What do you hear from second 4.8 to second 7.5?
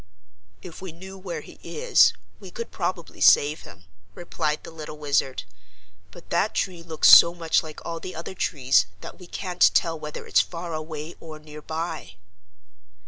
Wizard, "but that tree looks so